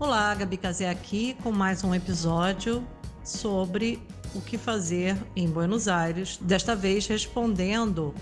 [0.00, 2.86] Olá, Gabi Casé aqui com mais um episódio
[3.22, 4.02] sobre
[4.34, 8.14] o que fazer em Buenos Aires, desta vez respondendo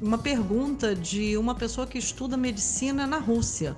[0.00, 3.74] uma pergunta de uma pessoa que estuda medicina na Rússia.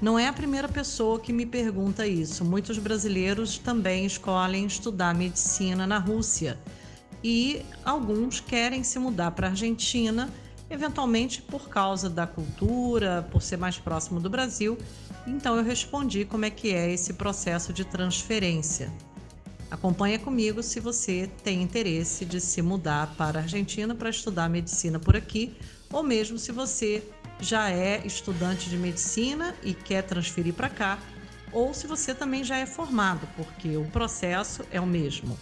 [0.00, 2.44] Não é a primeira pessoa que me pergunta isso.
[2.44, 6.58] Muitos brasileiros também escolhem estudar medicina na Rússia
[7.22, 10.28] e alguns querem se mudar para a Argentina,
[10.72, 14.78] eventualmente por causa da cultura, por ser mais próximo do Brasil.
[15.26, 18.90] Então eu respondi como é que é esse processo de transferência.
[19.70, 24.98] Acompanhe comigo se você tem interesse de se mudar para a Argentina para estudar medicina
[24.98, 25.54] por aqui,
[25.90, 27.02] ou mesmo se você
[27.40, 30.98] já é estudante de medicina e quer transferir para cá,
[31.52, 35.38] ou se você também já é formado, porque o processo é o mesmo.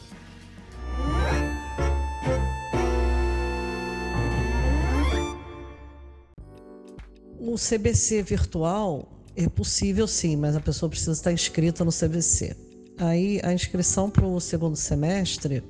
[7.50, 12.56] O CBC virtual é possível sim, mas a pessoa precisa estar inscrita no CBC.
[12.96, 15.60] Aí a inscrição para o segundo semestre,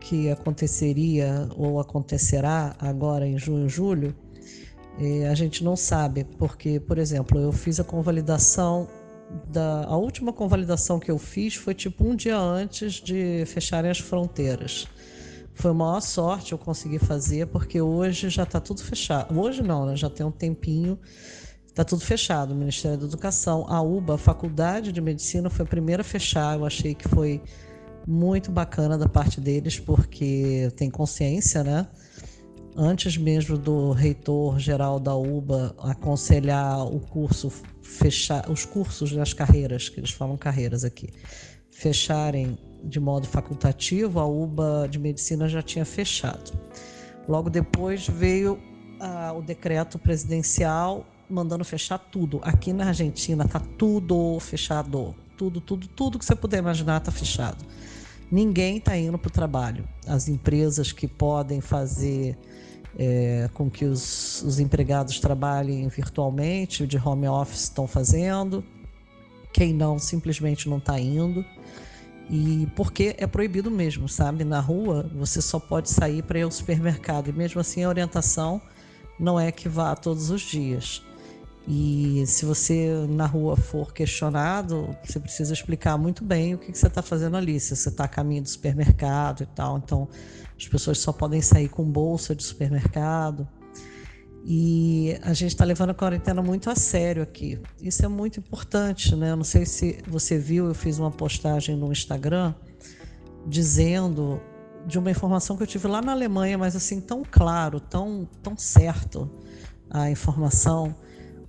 [0.00, 4.16] que aconteceria ou acontecerá agora em junho e julho,
[5.30, 8.88] a gente não sabe, porque, por exemplo, eu fiz a convalidação
[9.52, 13.98] da a última convalidação que eu fiz foi tipo um dia antes de fecharem as
[13.98, 14.88] fronteiras.
[15.56, 19.38] Foi uma maior sorte eu conseguir fazer, porque hoje já está tudo fechado.
[19.38, 19.96] Hoje não, né?
[19.96, 20.98] já tem um tempinho,
[21.66, 22.52] está tudo fechado.
[22.52, 26.58] O Ministério da Educação, a UBA, a Faculdade de Medicina, foi a primeira a fechar.
[26.58, 27.42] Eu achei que foi
[28.06, 31.88] muito bacana da parte deles, porque tem consciência, né?
[32.76, 37.50] antes mesmo do reitor geral da UBA aconselhar o curso
[37.82, 41.08] fechar os cursos das carreiras, que eles falam carreiras aqui,
[41.76, 46.58] fecharem de modo facultativo, a UBA de medicina já tinha fechado.
[47.28, 48.58] Logo depois veio
[48.98, 52.40] ah, o decreto presidencial mandando fechar tudo.
[52.42, 57.62] Aqui na Argentina tá tudo fechado, tudo, tudo, tudo que você puder imaginar tá fechado.
[58.30, 59.86] Ninguém está indo para o trabalho.
[60.06, 62.38] As empresas que podem fazer
[62.98, 68.64] é, com que os, os empregados trabalhem virtualmente, de home office estão fazendo,
[69.56, 71.42] quem não simplesmente não está indo.
[72.28, 74.44] E porque é proibido mesmo, sabe?
[74.44, 78.60] Na rua você só pode sair para ir ao supermercado e mesmo assim a orientação
[79.18, 81.02] não é que vá todos os dias.
[81.66, 86.78] E se você na rua for questionado, você precisa explicar muito bem o que, que
[86.78, 89.78] você está fazendo ali, se você está a caminho do supermercado e tal.
[89.78, 90.06] Então,
[90.56, 93.48] as pessoas só podem sair com bolsa de supermercado.
[94.48, 97.58] E a gente está levando a quarentena muito a sério aqui.
[97.82, 99.32] Isso é muito importante, né?
[99.32, 102.54] Eu não sei se você viu, eu fiz uma postagem no Instagram
[103.44, 104.40] dizendo
[104.86, 108.56] de uma informação que eu tive lá na Alemanha, mas assim, tão claro, tão, tão
[108.56, 109.28] certo
[109.90, 110.94] a informação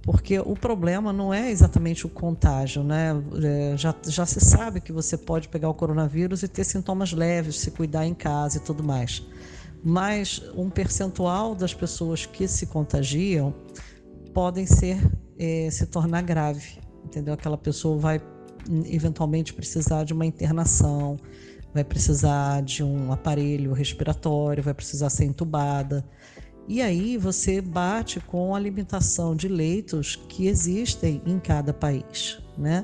[0.07, 3.11] porque o problema não é exatamente o contágio, né?
[3.43, 7.57] É, já, já se sabe que você pode pegar o coronavírus e ter sintomas leves,
[7.57, 9.21] se cuidar em casa e tudo mais.
[9.89, 13.55] Mas um percentual das pessoas que se contagiam
[14.33, 14.99] podem ser
[15.39, 17.33] é, se tornar grave, entendeu?
[17.33, 18.21] Aquela pessoa vai
[18.69, 21.15] hum, eventualmente precisar de uma internação,
[21.73, 26.03] vai precisar de um aparelho respiratório, vai precisar ser entubada.
[26.67, 32.83] E aí você bate com a limitação de leitos que existem em cada país, né?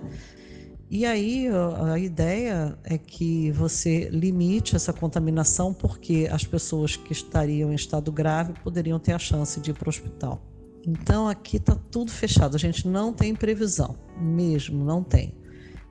[0.93, 1.47] E aí
[1.89, 8.11] a ideia é que você limite essa contaminação porque as pessoas que estariam em estado
[8.11, 10.39] grave poderiam ter a chance de ir para o hospital.
[10.85, 15.35] Então aqui está tudo fechado, a gente não tem previsão, mesmo não tem.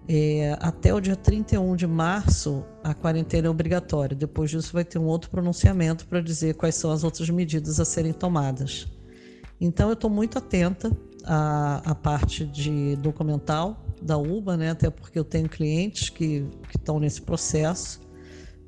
[0.07, 4.17] É, até o dia 31 de março, a quarentena é obrigatória.
[4.17, 7.85] Depois disso, vai ter um outro pronunciamento para dizer quais são as outras medidas a
[7.85, 8.87] serem tomadas.
[9.61, 14.71] Então, eu estou muito atenta à, à, parte de documental da UBA, né?
[14.71, 18.01] até porque eu tenho clientes que estão nesse processo.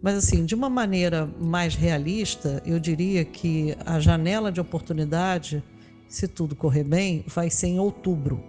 [0.00, 5.62] Mas, assim, de uma maneira mais realista, eu diria que a janela de oportunidade,
[6.08, 8.42] se tudo correr bem, vai ser em outubro,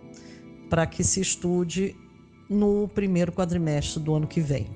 [0.69, 1.95] para que se estude
[2.49, 4.67] no primeiro quadrimestre do ano que vem.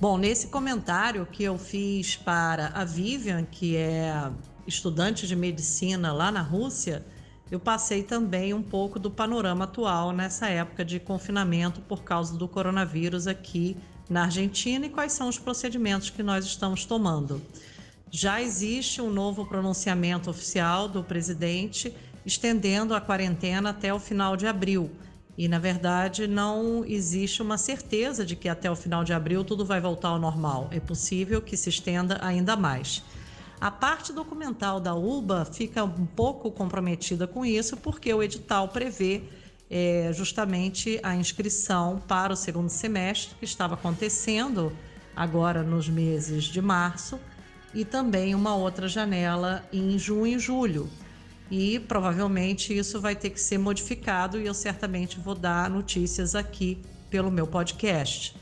[0.00, 4.30] Bom, nesse comentário que eu fiz para a Vivian, que é
[4.66, 7.04] estudante de medicina lá na Rússia,
[7.50, 12.48] eu passei também um pouco do panorama atual nessa época de confinamento por causa do
[12.48, 13.76] coronavírus aqui
[14.08, 17.40] na Argentina e quais são os procedimentos que nós estamos tomando.
[18.10, 21.94] Já existe um novo pronunciamento oficial do presidente
[22.24, 24.90] estendendo a quarentena até o final de abril.
[25.36, 29.64] E, na verdade, não existe uma certeza de que até o final de abril tudo
[29.64, 30.68] vai voltar ao normal.
[30.70, 33.02] É possível que se estenda ainda mais.
[33.64, 39.22] A parte documental da UBA fica um pouco comprometida com isso, porque o edital prevê
[39.70, 44.70] é, justamente a inscrição para o segundo semestre, que estava acontecendo
[45.16, 47.18] agora nos meses de março,
[47.72, 50.90] e também uma outra janela em junho e julho
[51.50, 56.82] e provavelmente isso vai ter que ser modificado e eu certamente vou dar notícias aqui
[57.08, 58.36] pelo meu podcast.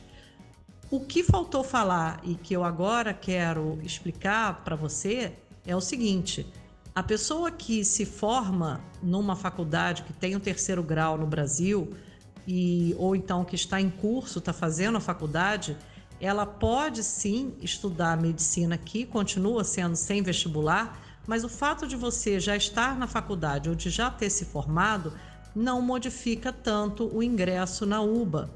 [0.92, 5.32] O que faltou falar e que eu agora quero explicar para você
[5.66, 6.46] é o seguinte:
[6.94, 11.94] a pessoa que se forma numa faculdade que tem o terceiro grau no Brasil
[12.46, 15.78] e ou então que está em curso, está fazendo a faculdade,
[16.20, 22.38] ela pode sim estudar medicina aqui, continua sendo sem vestibular, mas o fato de você
[22.38, 25.14] já estar na faculdade ou de já ter se formado
[25.56, 28.50] não modifica tanto o ingresso na UBA.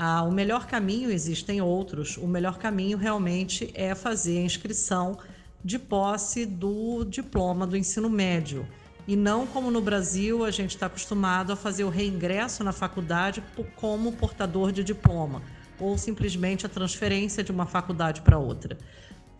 [0.00, 5.18] Ah, o melhor caminho, existem outros, o melhor caminho realmente é fazer a inscrição
[5.64, 8.64] de posse do diploma do ensino médio.
[9.08, 13.42] E não como no Brasil a gente está acostumado a fazer o reingresso na faculdade
[13.74, 15.42] como portador de diploma,
[15.80, 18.78] ou simplesmente a transferência de uma faculdade para outra.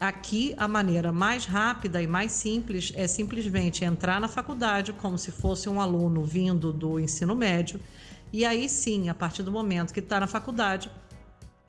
[0.00, 5.30] Aqui, a maneira mais rápida e mais simples é simplesmente entrar na faculdade como se
[5.30, 7.80] fosse um aluno vindo do ensino médio,
[8.32, 10.90] e aí sim, a partir do momento que está na faculdade,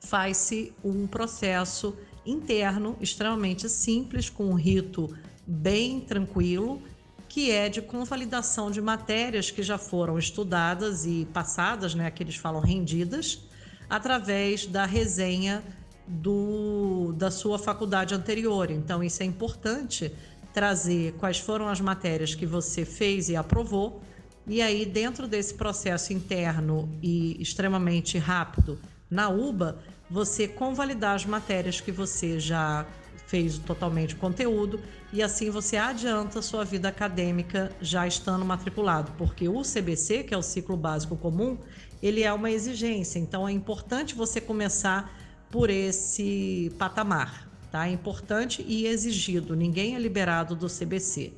[0.00, 5.14] faz-se um processo interno extremamente simples, com um rito
[5.46, 6.82] bem tranquilo,
[7.28, 12.36] que é de convalidação de matérias que já foram estudadas e passadas, né, que eles
[12.36, 13.42] falam rendidas,
[13.88, 15.62] através da resenha
[16.06, 18.70] do, da sua faculdade anterior.
[18.70, 20.12] Então, isso é importante
[20.52, 24.02] trazer quais foram as matérias que você fez e aprovou.
[24.50, 29.78] E aí, dentro desse processo interno e extremamente rápido na UBA,
[30.10, 32.84] você convalidar as matérias que você já
[33.28, 34.80] fez totalmente conteúdo
[35.12, 40.36] e assim você adianta sua vida acadêmica já estando matriculado, porque o CBC, que é
[40.36, 41.56] o ciclo básico comum,
[42.02, 45.16] ele é uma exigência, então é importante você começar
[45.48, 47.48] por esse patamar.
[47.70, 47.86] Tá?
[47.86, 49.54] É importante e exigido.
[49.54, 51.32] Ninguém é liberado do CBC,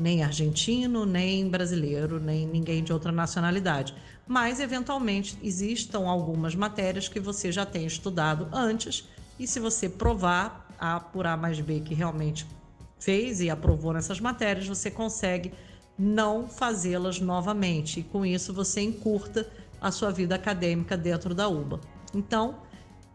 [0.00, 3.94] nem argentino, nem brasileiro, nem ninguém de outra nacionalidade.
[4.26, 9.06] Mas, eventualmente, existam algumas matérias que você já tem estudado antes,
[9.38, 12.46] e se você provar A por A mais B que realmente
[12.98, 15.52] fez e aprovou nessas matérias, você consegue
[15.98, 18.00] não fazê-las novamente.
[18.00, 19.46] E com isso você encurta
[19.80, 21.78] a sua vida acadêmica dentro da UBA.
[22.14, 22.62] Então,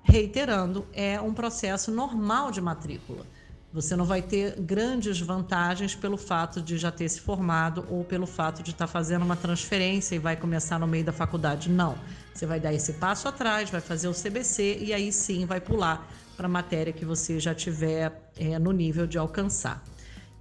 [0.03, 3.25] reiterando, é um processo normal de matrícula.
[3.75, 8.25] Você não vai ter grandes vantagens pelo fato de já ter se formado ou pelo
[8.25, 11.69] fato de estar fazendo uma transferência e vai começar no meio da faculdade.
[11.69, 11.97] Não.
[12.33, 16.09] Você vai dar esse passo atrás, vai fazer o CBC e aí sim vai pular
[16.37, 19.83] para a matéria que você já tiver é, no nível de alcançar.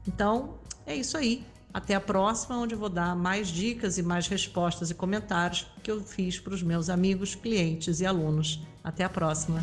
[0.07, 1.45] Então, é isso aí.
[1.73, 6.01] Até a próxima, onde vou dar mais dicas e mais respostas e comentários que eu
[6.05, 8.65] fiz para os meus amigos, clientes e alunos.
[8.85, 9.61] Até a próxima!